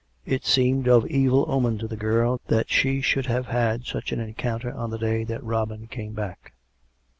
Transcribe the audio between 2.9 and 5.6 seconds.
should have had such an encounter on the day that